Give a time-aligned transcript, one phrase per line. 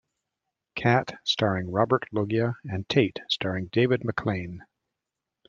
[0.73, 4.65] Cat, starring Robert Loggia, and Tate starring David McLean.